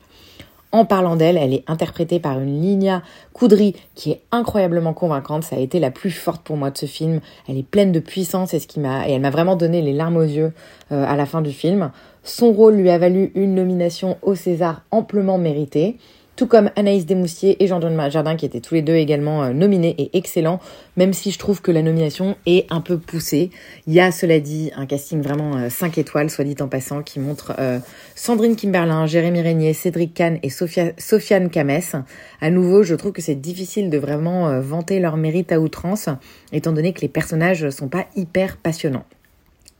En 0.74 0.86
parlant 0.86 1.16
d'elle, 1.16 1.36
elle 1.36 1.52
est 1.52 1.64
interprétée 1.66 2.18
par 2.18 2.40
une 2.40 2.62
Linia 2.62 3.02
Coudry 3.34 3.76
qui 3.94 4.10
est 4.10 4.22
incroyablement 4.30 4.94
convaincante. 4.94 5.44
Ça 5.44 5.56
a 5.56 5.58
été 5.58 5.78
la 5.78 5.90
plus 5.90 6.10
forte 6.10 6.42
pour 6.42 6.56
moi 6.56 6.70
de 6.70 6.78
ce 6.78 6.86
film. 6.86 7.20
Elle 7.46 7.58
est 7.58 7.62
pleine 7.62 7.92
de 7.92 8.00
puissance 8.00 8.54
et 8.54 8.58
ce 8.58 8.66
qui 8.66 8.80
m'a 8.80 9.06
et 9.06 9.12
elle 9.12 9.20
m'a 9.20 9.28
vraiment 9.28 9.56
donné 9.56 9.82
les 9.82 9.92
larmes 9.92 10.16
aux 10.16 10.22
yeux 10.22 10.52
euh, 10.90 11.04
à 11.06 11.14
la 11.16 11.26
fin 11.26 11.42
du 11.42 11.52
film. 11.52 11.90
Son 12.24 12.52
rôle 12.52 12.76
lui 12.76 12.88
a 12.88 12.96
valu 12.96 13.32
une 13.34 13.54
nomination 13.54 14.16
au 14.22 14.34
César 14.34 14.82
amplement 14.90 15.36
méritée 15.36 15.98
tout 16.36 16.46
comme 16.46 16.70
Anaïs 16.76 17.06
Desmoustiers 17.06 17.62
et 17.62 17.66
Jean-John 17.66 18.10
Jardin 18.10 18.36
qui 18.36 18.46
étaient 18.46 18.60
tous 18.60 18.74
les 18.74 18.82
deux 18.82 18.94
également 18.94 19.44
euh, 19.44 19.52
nominés 19.52 19.94
et 19.98 20.16
excellents, 20.16 20.60
même 20.96 21.12
si 21.12 21.30
je 21.30 21.38
trouve 21.38 21.60
que 21.60 21.70
la 21.70 21.82
nomination 21.82 22.36
est 22.46 22.66
un 22.70 22.80
peu 22.80 22.98
poussée. 22.98 23.50
Il 23.86 23.92
y 23.92 24.00
a, 24.00 24.12
cela 24.12 24.40
dit, 24.40 24.70
un 24.76 24.86
casting 24.86 25.20
vraiment 25.20 25.68
5 25.68 25.98
euh, 25.98 26.00
étoiles, 26.00 26.30
soit 26.30 26.44
dit 26.44 26.56
en 26.60 26.68
passant, 26.68 27.02
qui 27.02 27.20
montre 27.20 27.54
euh, 27.58 27.78
Sandrine 28.14 28.56
Kimberlin, 28.56 29.06
Jérémy 29.06 29.42
Régnier, 29.42 29.74
Cédric 29.74 30.14
Kahn 30.14 30.38
et 30.42 30.50
Sophia, 30.50 30.92
Sofiane 30.98 31.50
Kamès. 31.50 31.96
À 32.40 32.50
nouveau, 32.50 32.82
je 32.82 32.94
trouve 32.94 33.12
que 33.12 33.22
c'est 33.22 33.34
difficile 33.34 33.90
de 33.90 33.98
vraiment 33.98 34.60
vanter 34.60 35.00
leur 35.00 35.16
mérite 35.16 35.52
à 35.52 35.60
outrance, 35.60 36.08
étant 36.52 36.72
donné 36.72 36.92
que 36.92 37.00
les 37.00 37.08
personnages 37.08 37.68
sont 37.70 37.88
pas 37.88 38.06
hyper 38.16 38.56
passionnants. 38.56 39.04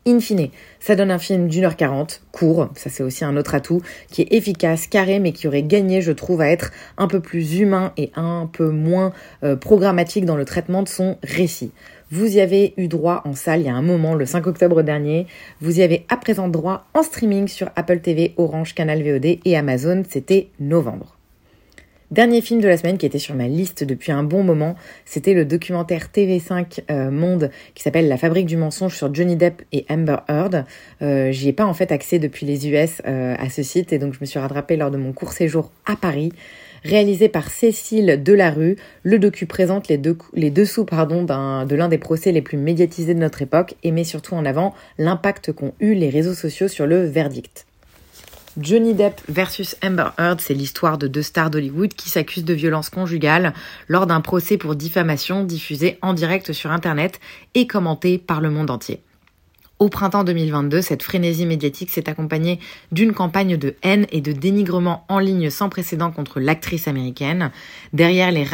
In 0.04 0.18
fine, 0.18 0.48
ça 0.80 0.96
donne 0.96 1.12
un 1.12 1.20
film 1.20 1.46
d'une 1.46 1.64
heure 1.64 1.76
quarante, 1.76 2.22
court, 2.32 2.70
ça 2.74 2.90
c'est 2.90 3.04
aussi 3.04 3.24
un 3.24 3.36
autre 3.36 3.54
atout, 3.54 3.82
qui 4.10 4.22
est 4.22 4.32
efficace, 4.32 4.88
carré, 4.88 5.20
mais 5.20 5.30
qui 5.30 5.46
aurait 5.46 5.62
gagné, 5.62 6.02
je 6.02 6.10
trouve, 6.10 6.40
à 6.40 6.48
être 6.48 6.72
un 6.98 7.06
peu 7.06 7.20
plus 7.20 7.60
humain 7.60 7.92
et 7.96 8.10
un 8.16 8.50
peu 8.52 8.70
moins 8.70 9.12
euh, 9.44 9.54
programmatique 9.54 10.24
dans 10.24 10.36
le 10.36 10.44
traitement 10.44 10.82
de 10.82 10.88
son 10.88 11.18
récit. 11.22 11.70
Vous 12.10 12.36
y 12.36 12.40
avez 12.40 12.74
eu 12.78 12.88
droit 12.88 13.22
en 13.24 13.36
salle 13.36 13.60
il 13.60 13.66
y 13.66 13.70
a 13.70 13.74
un 13.74 13.82
moment, 13.82 14.16
le 14.16 14.26
5 14.26 14.44
octobre 14.48 14.82
dernier. 14.82 15.28
Vous 15.60 15.78
y 15.78 15.82
avez 15.82 16.04
à 16.08 16.16
présent 16.16 16.48
droit 16.48 16.84
en 16.94 17.04
streaming 17.04 17.46
sur 17.46 17.70
Apple 17.76 18.00
TV, 18.00 18.34
Orange, 18.36 18.74
Canal 18.74 19.02
VOD 19.02 19.38
et 19.44 19.56
Amazon. 19.56 20.02
C'était 20.08 20.48
novembre. 20.58 21.21
Dernier 22.12 22.42
film 22.42 22.60
de 22.60 22.68
la 22.68 22.76
semaine 22.76 22.98
qui 22.98 23.06
était 23.06 23.18
sur 23.18 23.34
ma 23.34 23.48
liste 23.48 23.84
depuis 23.84 24.12
un 24.12 24.22
bon 24.22 24.44
moment, 24.44 24.76
c'était 25.06 25.32
le 25.32 25.46
documentaire 25.46 26.08
TV5 26.14 26.80
euh, 26.90 27.10
Monde 27.10 27.50
qui 27.74 27.82
s'appelle 27.82 28.06
La 28.06 28.18
fabrique 28.18 28.44
du 28.44 28.58
mensonge 28.58 28.94
sur 28.94 29.14
Johnny 29.14 29.34
Depp 29.34 29.62
et 29.72 29.86
Amber 29.88 30.18
Heard. 30.28 30.66
Euh, 31.00 31.32
J'y 31.32 31.48
ai 31.48 31.54
pas 31.54 31.64
en 31.64 31.72
fait 31.72 31.90
accès 31.90 32.18
depuis 32.18 32.44
les 32.44 32.68
US 32.68 33.00
euh, 33.06 33.34
à 33.38 33.48
ce 33.48 33.62
site 33.62 33.94
et 33.94 33.98
donc 33.98 34.12
je 34.12 34.18
me 34.20 34.26
suis 34.26 34.38
rattrapée 34.38 34.76
lors 34.76 34.90
de 34.90 34.98
mon 34.98 35.14
court 35.14 35.32
séjour 35.32 35.70
à 35.86 35.96
Paris. 35.96 36.34
Réalisé 36.84 37.30
par 37.30 37.48
Cécile 37.48 38.22
Delarue, 38.22 38.76
le 39.04 39.18
docu 39.18 39.46
présente 39.46 39.88
les, 39.88 39.96
deux, 39.96 40.18
les 40.34 40.50
dessous 40.50 40.84
pardon, 40.84 41.22
de 41.24 41.74
l'un 41.74 41.88
des 41.88 41.96
procès 41.96 42.30
les 42.30 42.42
plus 42.42 42.58
médiatisés 42.58 43.14
de 43.14 43.20
notre 43.20 43.40
époque 43.40 43.74
et 43.84 43.90
met 43.90 44.04
surtout 44.04 44.34
en 44.34 44.44
avant 44.44 44.74
l'impact 44.98 45.52
qu'ont 45.52 45.72
eu 45.80 45.94
les 45.94 46.10
réseaux 46.10 46.34
sociaux 46.34 46.68
sur 46.68 46.86
le 46.86 47.06
verdict. 47.06 47.64
Johnny 48.58 48.92
Depp 48.92 49.20
versus 49.28 49.76
Amber 49.82 50.10
Heard, 50.18 50.40
c'est 50.40 50.52
l'histoire 50.52 50.98
de 50.98 51.08
deux 51.08 51.22
stars 51.22 51.48
d'Hollywood 51.48 51.94
qui 51.94 52.10
s'accusent 52.10 52.44
de 52.44 52.52
violence 52.52 52.90
conjugale 52.90 53.54
lors 53.88 54.06
d'un 54.06 54.20
procès 54.20 54.58
pour 54.58 54.74
diffamation 54.74 55.44
diffusé 55.44 55.98
en 56.02 56.12
direct 56.12 56.52
sur 56.52 56.70
Internet 56.70 57.18
et 57.54 57.66
commenté 57.66 58.18
par 58.18 58.42
le 58.42 58.50
monde 58.50 58.70
entier. 58.70 59.00
Au 59.82 59.88
printemps 59.88 60.22
2022, 60.22 60.80
cette 60.80 61.02
frénésie 61.02 61.44
médiatique 61.44 61.90
s'est 61.90 62.08
accompagnée 62.08 62.60
d'une 62.92 63.12
campagne 63.12 63.56
de 63.56 63.74
haine 63.82 64.06
et 64.12 64.20
de 64.20 64.30
dénigrement 64.30 65.04
en 65.08 65.18
ligne 65.18 65.50
sans 65.50 65.68
précédent 65.68 66.12
contre 66.12 66.38
l'actrice 66.38 66.86
américaine. 66.86 67.50
Derrière 67.92 68.30
les, 68.30 68.44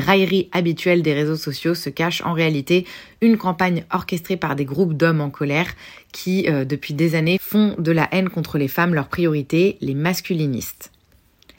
railleries 0.00 0.48
habituelles 0.52 1.02
des 1.02 1.12
réseaux 1.12 1.34
sociaux 1.34 1.74
se 1.74 1.90
cache 1.90 2.22
en 2.24 2.34
réalité 2.34 2.86
une 3.20 3.36
campagne 3.36 3.84
orchestrée 3.92 4.36
par 4.36 4.54
des 4.54 4.64
groupes 4.64 4.94
d'hommes 4.94 5.20
en 5.20 5.30
colère 5.30 5.74
qui, 6.12 6.48
euh, 6.48 6.64
depuis 6.64 6.94
des 6.94 7.16
années, 7.16 7.38
font 7.42 7.74
de 7.78 7.90
la 7.90 8.06
haine 8.12 8.28
contre 8.28 8.56
les 8.56 8.68
femmes 8.68 8.94
leur 8.94 9.08
priorité, 9.08 9.78
les 9.80 9.94
masculinistes. 9.94 10.92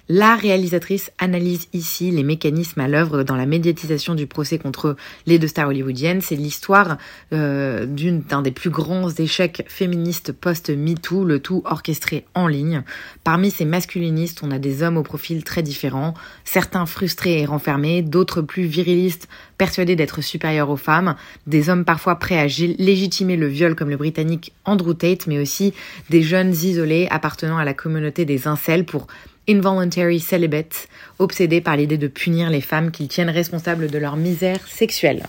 La 0.09 0.37
réalisatrice 0.37 1.11
analyse 1.17 1.67
ici 1.73 2.11
les 2.11 2.23
mécanismes 2.23 2.79
à 2.79 2.87
l'œuvre 2.87 3.23
dans 3.23 3.35
la 3.35 3.45
médiatisation 3.45 4.15
du 4.15 4.25
procès 4.25 4.57
contre 4.57 4.95
les 5.25 5.37
deux 5.37 5.47
stars 5.47 5.67
hollywoodiennes. 5.67 6.21
C'est 6.21 6.37
l'histoire 6.37 6.97
euh, 7.33 7.85
d'un 7.85 8.41
des 8.41 8.51
plus 8.51 8.69
grands 8.69 9.09
échecs 9.09 9.65
féministes 9.67 10.31
post-MeToo, 10.31 11.25
le 11.25 11.41
tout 11.41 11.61
orchestré 11.65 12.25
en 12.35 12.47
ligne. 12.47 12.83
Parmi 13.25 13.51
ces 13.51 13.65
masculinistes, 13.65 14.43
on 14.43 14.51
a 14.51 14.59
des 14.59 14.81
hommes 14.81 14.95
au 14.95 15.03
profil 15.03 15.43
très 15.43 15.61
différents, 15.61 16.13
certains 16.45 16.85
frustrés 16.85 17.41
et 17.41 17.45
renfermés, 17.45 18.01
d'autres 18.01 18.41
plus 18.41 18.63
virilistes, 18.63 19.27
persuadés 19.57 19.97
d'être 19.97 20.21
supérieurs 20.21 20.69
aux 20.69 20.77
femmes, 20.77 21.15
des 21.47 21.69
hommes 21.69 21.83
parfois 21.83 22.15
prêts 22.15 22.39
à 22.39 22.45
légitimer 22.45 23.35
le 23.35 23.47
viol 23.47 23.75
comme 23.75 23.89
le 23.89 23.97
britannique 23.97 24.53
Andrew 24.63 24.93
Tate, 24.93 25.27
mais 25.27 25.37
aussi 25.37 25.73
des 26.09 26.21
jeunes 26.21 26.51
isolés 26.51 27.09
appartenant 27.11 27.57
à 27.57 27.65
la 27.65 27.73
communauté 27.73 28.23
des 28.23 28.47
incels 28.47 28.85
pour 28.85 29.07
involuntary 29.49 30.19
celibate, 30.19 30.87
obsédés 31.19 31.61
par 31.61 31.77
l'idée 31.77 31.97
de 31.97 32.07
punir 32.07 32.49
les 32.49 32.61
femmes 32.61 32.91
qu'ils 32.91 33.07
tiennent 33.07 33.29
responsables 33.29 33.89
de 33.89 33.97
leur 33.97 34.15
misère 34.15 34.65
sexuelle. 34.67 35.23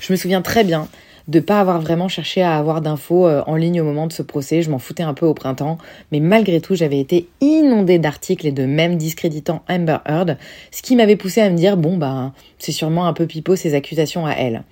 Je 0.00 0.12
me 0.12 0.16
souviens 0.16 0.42
très 0.42 0.64
bien 0.64 0.88
de 1.28 1.40
pas 1.40 1.60
avoir 1.60 1.80
vraiment 1.80 2.08
cherché 2.08 2.42
à 2.42 2.56
avoir 2.56 2.80
d'infos 2.80 3.26
euh, 3.26 3.42
en 3.46 3.56
ligne 3.56 3.80
au 3.80 3.84
moment 3.84 4.06
de 4.06 4.12
ce 4.12 4.22
procès. 4.22 4.62
Je 4.62 4.70
m'en 4.70 4.78
foutais 4.78 5.02
un 5.02 5.14
peu 5.14 5.26
au 5.26 5.34
printemps, 5.34 5.78
mais 6.10 6.20
malgré 6.20 6.60
tout, 6.60 6.74
j'avais 6.74 6.98
été 6.98 7.28
inondée 7.40 7.98
d'articles 7.98 8.46
et 8.46 8.52
de 8.52 8.64
mèmes 8.64 8.96
discréditant 8.96 9.62
Amber 9.68 9.98
Heard, 10.06 10.36
ce 10.70 10.82
qui 10.82 10.96
m'avait 10.96 11.16
poussé 11.16 11.40
à 11.40 11.50
me 11.50 11.56
dire 11.56 11.76
bon 11.76 11.96
bah 11.96 12.32
c'est 12.58 12.72
sûrement 12.72 13.06
un 13.06 13.12
peu 13.12 13.26
pipeau 13.26 13.56
ces 13.56 13.74
accusations 13.74 14.26
à 14.26 14.32
elle. 14.32 14.62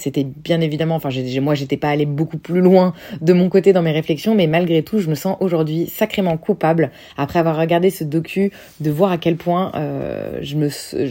C'était 0.00 0.24
bien 0.24 0.62
évidemment, 0.62 0.94
enfin 0.94 1.10
moi 1.42 1.54
j'étais 1.54 1.76
pas 1.76 1.90
allée 1.90 2.06
beaucoup 2.06 2.38
plus 2.38 2.62
loin 2.62 2.94
de 3.20 3.34
mon 3.34 3.50
côté 3.50 3.74
dans 3.74 3.82
mes 3.82 3.92
réflexions, 3.92 4.34
mais 4.34 4.46
malgré 4.46 4.82
tout, 4.82 4.98
je 4.98 5.10
me 5.10 5.14
sens 5.14 5.36
aujourd'hui 5.40 5.86
sacrément 5.86 6.38
coupable 6.38 6.90
après 7.18 7.38
avoir 7.38 7.58
regardé 7.58 7.90
ce 7.90 8.04
docu 8.04 8.50
de 8.80 8.90
voir 8.90 9.12
à 9.12 9.18
quel 9.18 9.36
point 9.36 9.72
euh, 9.74 10.38
je 10.40 10.56
me, 10.56 10.70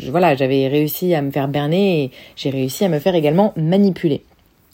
voilà, 0.10 0.36
j'avais 0.36 0.68
réussi 0.68 1.13
à 1.13 1.22
me 1.22 1.29
faire 1.29 1.50
berner 1.50 2.03
et 2.03 2.12
j'ai 2.36 2.50
réussi 2.50 2.84
à 2.84 2.89
me 2.89 2.98
faire 2.98 3.13
également 3.13 3.53
manipuler. 3.56 4.24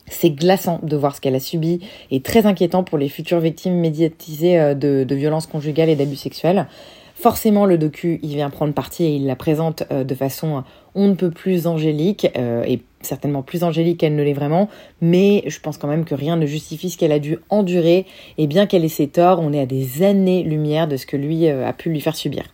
C'est 0.08 0.30
glaçant 0.30 0.80
de 0.84 0.96
voir 0.96 1.16
ce 1.16 1.22
qu'elle 1.22 1.36
a 1.36 1.40
subi 1.40 1.80
et 2.12 2.22
très 2.22 2.46
inquiétant 2.46 2.84
pour 2.84 2.98
les 2.98 3.10
futures 3.10 3.40
victimes 3.40 3.76
médiatisées 3.76 4.60
euh, 4.60 4.74
de, 4.76 5.16
violences 5.16 5.48
conjugales 5.48 5.90
et 5.90 5.96
d'abus 5.96 6.16
sexuels. 6.16 6.68
Forcément, 7.16 7.66
le 7.66 7.78
docu, 7.78 8.20
il 8.24 8.36
vient 8.36 8.50
prendre 8.50 8.74
parti 8.74 9.06
et 9.06 9.16
il 9.16 9.26
la 9.26 9.36
présente 9.36 9.84
euh, 9.92 10.04
de 10.04 10.16
façon 10.16 10.64
on 10.94 11.08
ne 11.08 11.14
peut 11.14 11.32
plus 11.32 11.68
angélique, 11.68 12.28
euh, 12.38 12.64
et 12.66 12.82
certainement 13.02 13.42
plus 13.42 13.64
angélique 13.64 14.00
qu'elle 14.00 14.16
ne 14.16 14.24
l'est 14.24 14.34
vraiment, 14.34 14.70
mais 15.02 15.44
je 15.46 15.60
pense 15.60 15.78
quand 15.78 15.90
même 15.90 16.06
que 16.06 16.16
rien 16.16 16.38
ne 16.38 16.46
justifie 16.46 16.90
ce 16.90 16.98
qu'elle 16.98 17.12
a 17.12 17.20
dû 17.20 17.38
endurer, 17.50 18.06
et 18.38 18.48
bien 18.48 18.66
qu'elle 18.66 18.86
ait 18.86 18.90
ses 18.90 19.08
torts, 19.08 19.40
on 19.42 19.52
est 19.52 19.60
à 19.60 19.66
des 19.66 20.04
années-lumière 20.04 20.88
de 20.88 20.96
ce 20.96 21.06
que 21.06 21.18
lui 21.18 21.50
a 21.50 21.74
pu 21.74 21.90
lui 21.90 22.00
faire 22.00 22.16
subir. 22.16 22.46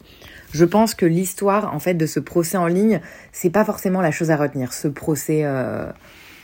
Je 0.54 0.66
pense 0.66 0.96
que 0.96 1.06
l'histoire, 1.06 1.74
en 1.74 1.80
fait, 1.80 1.94
de 1.94 2.08
ce 2.08 2.20
procès 2.20 2.58
en 2.58 2.66
ligne, 2.66 3.00
c'est 3.32 3.52
pas 3.52 3.64
forcément 3.64 4.02
la 4.02 4.12
chose 4.12 4.32
à 4.32 4.38
retenir. 4.38 4.74
Ce 4.74 4.88
procès 4.88 5.46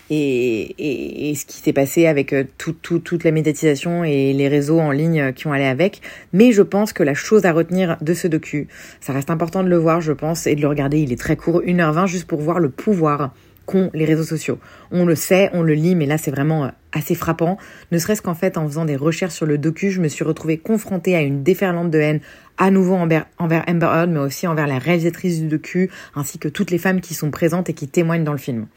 et, 0.09 1.29
et, 1.29 1.35
ce 1.35 1.45
qui 1.45 1.57
s'est 1.57 1.73
passé 1.73 2.07
avec 2.07 2.33
euh, 2.33 2.45
tout, 2.57 2.73
tout, 2.73 2.99
toute 2.99 3.23
la 3.23 3.31
médiatisation 3.31 4.03
et 4.03 4.33
les 4.33 4.47
réseaux 4.47 4.79
en 4.79 4.91
ligne 4.91 5.33
qui 5.33 5.47
ont 5.47 5.53
allé 5.53 5.65
avec. 5.65 6.01
Mais 6.33 6.51
je 6.51 6.61
pense 6.61 6.93
que 6.93 7.03
la 7.03 7.13
chose 7.13 7.45
à 7.45 7.51
retenir 7.51 7.97
de 8.01 8.13
ce 8.13 8.27
docu, 8.27 8.67
ça 9.01 9.13
reste 9.13 9.29
important 9.29 9.63
de 9.63 9.69
le 9.69 9.77
voir, 9.77 10.01
je 10.01 10.13
pense, 10.13 10.47
et 10.47 10.55
de 10.55 10.61
le 10.61 10.67
regarder. 10.67 10.99
Il 10.99 11.11
est 11.11 11.19
très 11.19 11.35
court, 11.35 11.61
1h20, 11.61 12.07
juste 12.07 12.25
pour 12.25 12.39
voir 12.39 12.59
le 12.59 12.69
pouvoir 12.69 13.33
qu'ont 13.65 13.91
les 13.93 14.05
réseaux 14.05 14.23
sociaux. 14.23 14.57
On 14.91 15.05
le 15.05 15.15
sait, 15.15 15.51
on 15.53 15.61
le 15.61 15.73
lit, 15.73 15.93
mais 15.93 16.05
là 16.07 16.17
c'est 16.17 16.31
vraiment 16.31 16.65
euh, 16.65 16.69
assez 16.93 17.13
frappant. 17.13 17.57
Ne 17.91 17.99
serait-ce 17.99 18.23
qu'en 18.23 18.33
fait, 18.33 18.57
en 18.57 18.65
faisant 18.65 18.85
des 18.85 18.95
recherches 18.95 19.33
sur 19.33 19.45
le 19.45 19.57
docu, 19.59 19.91
je 19.91 20.01
me 20.01 20.07
suis 20.07 20.23
retrouvée 20.23 20.57
confrontée 20.57 21.15
à 21.15 21.21
une 21.21 21.43
déferlante 21.43 21.91
de 21.91 21.99
haine 21.99 22.21
à 22.57 22.71
nouveau 22.71 22.95
envers, 22.95 23.25
envers 23.37 23.63
Amber 23.67 23.85
Heard, 23.85 24.09
mais 24.09 24.19
aussi 24.19 24.47
envers 24.47 24.65
la 24.65 24.79
réalisatrice 24.79 25.41
du 25.41 25.47
docu, 25.47 25.91
ainsi 26.15 26.39
que 26.39 26.47
toutes 26.47 26.71
les 26.71 26.79
femmes 26.79 27.01
qui 27.01 27.13
sont 27.13 27.29
présentes 27.29 27.69
et 27.69 27.73
qui 27.73 27.87
témoignent 27.87 28.23
dans 28.23 28.31
le 28.31 28.39
film. 28.39 28.67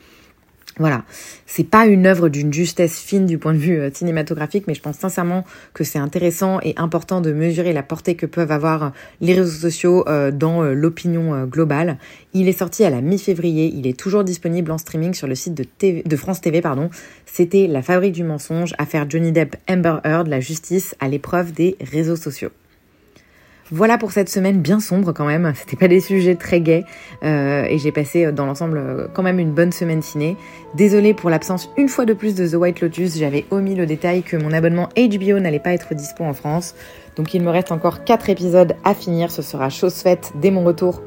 Voilà, 0.81 1.05
c'est 1.45 1.69
pas 1.69 1.85
une 1.85 2.07
œuvre 2.07 2.31
d'une 2.31 2.55
justesse 2.55 2.99
fine 2.99 3.27
du 3.27 3.37
point 3.37 3.53
de 3.53 3.59
vue 3.59 3.79
euh, 3.79 3.91
cinématographique, 3.93 4.65
mais 4.67 4.73
je 4.73 4.81
pense 4.81 4.97
sincèrement 4.97 5.45
que 5.75 5.85
c'est 5.85 5.99
intéressant 5.99 6.59
et 6.63 6.73
important 6.79 7.21
de 7.21 7.35
mesurer 7.35 7.75
la 7.75 7.83
portée 7.83 8.15
que 8.15 8.25
peuvent 8.25 8.51
avoir 8.51 8.83
euh, 8.83 8.89
les 9.21 9.35
réseaux 9.35 9.69
sociaux 9.69 10.09
euh, 10.09 10.31
dans 10.31 10.63
l'opinion 10.63 11.45
globale. 11.45 11.99
Il 12.33 12.49
est 12.49 12.59
sorti 12.59 12.83
à 12.85 12.89
la 12.89 13.03
mi-février, 13.03 13.71
il 13.75 13.87
est 13.87 13.99
toujours 13.99 14.25
disponible 14.25 14.71
en 14.71 14.79
streaming 14.79 15.13
sur 15.13 15.27
le 15.27 15.35
site 15.35 15.53
de, 15.55 16.17
France 16.17 16.41
TV. 16.41 16.63
C'était 17.27 17.67
La 17.67 17.83
Fabrique 17.83 18.15
du 18.15 18.25
mensonge, 18.25 18.73
affaire 18.79 19.05
Johnny 19.07 19.33
Depp 19.33 19.57
Amber 19.69 19.99
Heard, 20.05 20.29
la 20.29 20.41
justice 20.41 20.95
à 20.99 21.09
l'épreuve 21.09 21.53
des 21.53 21.77
réseaux 21.93 22.17
sociaux. 22.17 22.51
Voilà 23.73 23.99
pour 23.99 24.11
cette 24.11 24.29
semaine 24.29 24.61
bien 24.61 24.81
sombre 24.81 25.13
quand 25.13 25.27
même. 25.27 25.53
C'était 25.55 25.77
pas 25.77 25.87
des 25.87 26.01
sujets 26.01 26.35
très 26.35 26.61
gais 26.61 26.85
euh, 27.23 27.63
et 27.69 27.79
j'ai 27.79 27.93
passé 27.93 28.27
euh, 28.27 28.33
dans 28.33 28.45
l'ensemble 28.45 28.79
euh, 28.79 29.07
quand 29.13 29.23
même 29.23 29.39
une 29.39 29.53
bonne 29.53 29.71
semaine 29.71 30.03
ciné. 30.03 30.37
Désolée 30.75 31.15
pour 31.15 31.31
l'absence 31.31 31.71
une 31.77 31.89
fois 31.89 32.05
de 32.05 32.13
plus 32.13 32.35
de 32.35 32.49
The 32.49 32.55
White 32.55 32.81
Lotus. 32.81 33.17
J'avais 33.17 33.47
omis 33.53 33.77
le 33.77 33.87
détail 33.87 34.25
que 34.25 34.37
mon 34.37 34.53
abonnement 34.53 34.89
HBO 34.97 35.39
n'allait 35.39 35.61
pas 35.61 35.73
être 35.73 35.95
dispo 35.95 36.25
en 36.25 36.33
France. 36.33 36.75
Donc 37.15 37.33
il 37.33 37.43
me 37.43 37.51
reste 37.51 37.71
encore 37.71 38.03
4 38.03 38.29
épisodes 38.31 38.75
à 38.83 38.93
finir. 38.93 39.31
Ce 39.31 39.41
sera 39.41 39.69
chose 39.69 39.95
faite 39.95 40.33
dès 40.35 40.51
mon 40.51 40.65
retour 40.65 41.01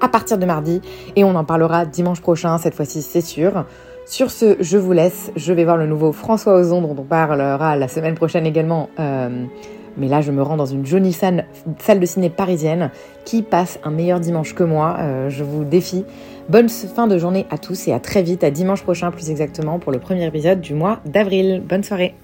à 0.00 0.08
partir 0.08 0.36
de 0.36 0.46
mardi 0.46 0.80
et 1.14 1.22
on 1.22 1.36
en 1.36 1.44
parlera 1.44 1.86
dimanche 1.86 2.20
prochain. 2.20 2.58
Cette 2.58 2.74
fois-ci 2.74 3.02
c'est 3.02 3.20
sûr. 3.20 3.66
Sur 4.04 4.32
ce, 4.32 4.56
je 4.58 4.76
vous 4.78 4.92
laisse. 4.92 5.30
Je 5.36 5.52
vais 5.52 5.64
voir 5.64 5.76
le 5.76 5.86
nouveau 5.86 6.10
François 6.10 6.54
Ozon 6.54 6.82
dont 6.82 6.96
on 6.98 7.04
parlera 7.04 7.76
la 7.76 7.86
semaine 7.86 8.16
prochaine 8.16 8.46
également. 8.46 8.90
Mais 9.96 10.08
là, 10.08 10.20
je 10.20 10.32
me 10.32 10.42
rends 10.42 10.56
dans 10.56 10.66
une 10.66 10.86
jolie 10.86 11.12
salle, 11.12 11.46
de 11.66 12.06
ciné 12.06 12.30
parisienne 12.30 12.90
qui 13.24 13.42
passe 13.42 13.78
un 13.84 13.90
meilleur 13.90 14.20
dimanche 14.20 14.54
que 14.54 14.64
moi. 14.64 14.96
Euh, 14.98 15.30
je 15.30 15.44
vous 15.44 15.64
défie. 15.64 16.04
Bonne 16.48 16.68
fin 16.68 17.06
de 17.06 17.16
journée 17.18 17.46
à 17.50 17.58
tous 17.58 17.88
et 17.88 17.92
à 17.92 18.00
très 18.00 18.22
vite, 18.22 18.44
à 18.44 18.50
dimanche 18.50 18.82
prochain 18.82 19.10
plus 19.10 19.30
exactement 19.30 19.78
pour 19.78 19.92
le 19.92 19.98
premier 19.98 20.26
épisode 20.26 20.60
du 20.60 20.74
mois 20.74 21.00
d'avril. 21.04 21.62
Bonne 21.66 21.82
soirée 21.82 22.14